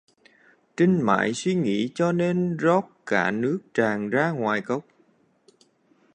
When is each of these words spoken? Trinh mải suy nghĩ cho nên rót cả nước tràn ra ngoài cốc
Trinh 0.77 1.05
mải 1.05 1.33
suy 1.33 1.55
nghĩ 1.55 1.89
cho 1.95 2.11
nên 2.11 2.57
rót 2.57 2.85
cả 3.05 3.31
nước 3.31 3.59
tràn 3.73 4.09
ra 4.09 4.31
ngoài 4.31 4.61
cốc 4.61 4.85